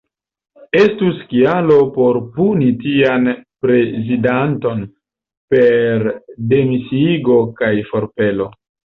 Estus 0.83 1.17
kialo 1.31 1.75
por 1.97 2.15
puni 2.37 2.69
tian 2.79 3.27
prezidanton 3.65 4.81
per 5.55 6.07
demisiigo 6.55 7.37
kaj 7.61 7.71
forpelo. 7.91 8.49